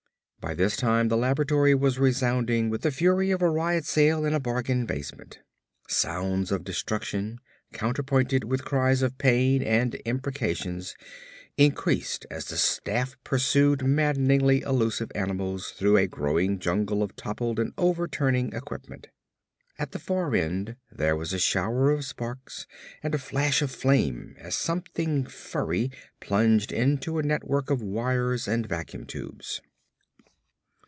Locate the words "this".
0.55-0.75